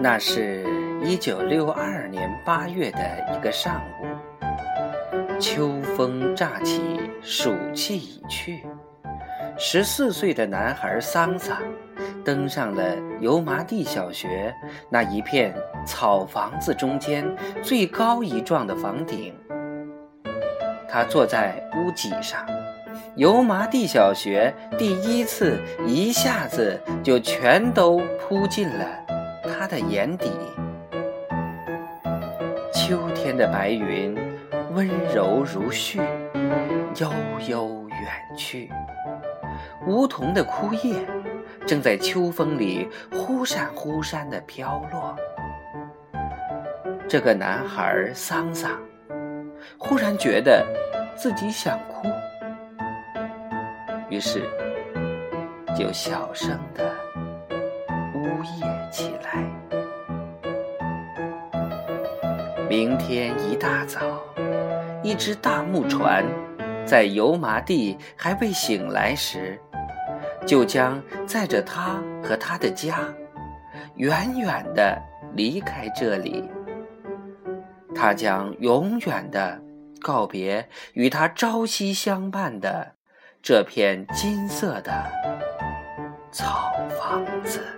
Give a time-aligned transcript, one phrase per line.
[0.00, 0.64] 那是
[1.02, 2.98] 一九六二年八月的
[3.34, 8.64] 一个上午，秋风乍起，暑气已去。
[9.58, 11.58] 十四岁的男孩桑桑
[12.24, 14.54] 登上了油麻地小学
[14.88, 15.52] 那一片
[15.84, 17.28] 草房子中间
[17.60, 19.34] 最高一幢的房顶。
[20.88, 22.46] 他坐在屋脊上，
[23.16, 28.86] 油麻地小学第一次一下子就全都扑进了
[29.48, 30.30] 他的眼底。
[32.72, 34.16] 秋天的白云
[34.72, 36.00] 温柔如絮，
[37.00, 37.12] 悠
[37.48, 38.70] 悠远去。
[39.86, 40.94] 梧桐的枯叶
[41.66, 45.16] 正在秋风里忽闪忽闪的飘落。
[47.08, 48.70] 这个男孩桑桑
[49.78, 50.64] 忽然觉得
[51.16, 52.06] 自己想哭，
[54.10, 54.42] 于是
[55.76, 56.94] 就小声的
[58.38, 59.44] 呜咽起来。
[62.68, 64.22] 明天一大早，
[65.02, 66.24] 一只大木船
[66.86, 69.58] 在油麻地还未醒来时，
[70.46, 73.00] 就将载着他和他的家
[73.96, 74.96] 远远地
[75.34, 76.48] 离开这里。
[77.96, 79.60] 他将永远地
[80.00, 82.92] 告别与他朝夕相伴的
[83.42, 84.92] 这片金色的
[86.30, 87.77] 草房子。